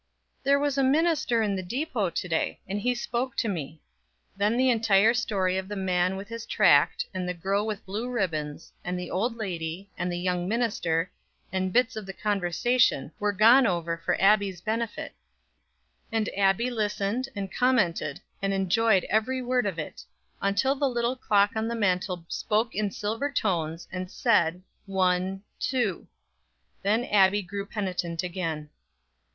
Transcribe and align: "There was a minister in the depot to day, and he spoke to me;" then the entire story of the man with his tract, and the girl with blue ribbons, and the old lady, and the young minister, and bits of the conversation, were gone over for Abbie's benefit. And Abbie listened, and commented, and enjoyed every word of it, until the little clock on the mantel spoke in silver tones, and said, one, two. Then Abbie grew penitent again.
"There 0.41 0.57
was 0.57 0.79
a 0.79 0.83
minister 0.83 1.43
in 1.43 1.55
the 1.55 1.61
depot 1.61 2.09
to 2.09 2.27
day, 2.27 2.59
and 2.67 2.81
he 2.81 2.95
spoke 2.95 3.35
to 3.37 3.47
me;" 3.47 3.83
then 4.35 4.57
the 4.57 4.71
entire 4.71 5.13
story 5.13 5.57
of 5.57 5.67
the 5.67 5.75
man 5.75 6.15
with 6.15 6.27
his 6.27 6.47
tract, 6.47 7.05
and 7.13 7.29
the 7.29 7.35
girl 7.35 7.67
with 7.67 7.85
blue 7.85 8.09
ribbons, 8.09 8.73
and 8.83 8.97
the 8.99 9.11
old 9.11 9.35
lady, 9.35 9.91
and 9.95 10.11
the 10.11 10.17
young 10.17 10.47
minister, 10.47 11.11
and 11.53 11.71
bits 11.71 11.95
of 11.95 12.07
the 12.07 12.13
conversation, 12.13 13.11
were 13.19 13.31
gone 13.31 13.67
over 13.67 13.95
for 13.95 14.19
Abbie's 14.19 14.59
benefit. 14.59 15.13
And 16.11 16.29
Abbie 16.35 16.71
listened, 16.71 17.29
and 17.35 17.53
commented, 17.53 18.19
and 18.41 18.55
enjoyed 18.55 19.03
every 19.03 19.43
word 19.43 19.67
of 19.67 19.77
it, 19.77 20.03
until 20.41 20.73
the 20.73 20.89
little 20.89 21.15
clock 21.15 21.51
on 21.55 21.67
the 21.67 21.75
mantel 21.75 22.25
spoke 22.27 22.73
in 22.73 22.89
silver 22.89 23.31
tones, 23.31 23.87
and 23.91 24.09
said, 24.09 24.63
one, 24.87 25.43
two. 25.59 26.07
Then 26.81 27.05
Abbie 27.05 27.43
grew 27.43 27.67
penitent 27.67 28.23
again. 28.23 28.71